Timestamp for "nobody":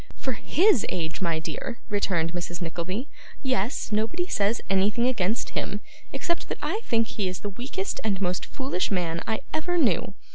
3.91-4.25